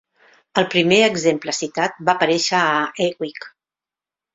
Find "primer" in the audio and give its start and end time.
0.75-0.99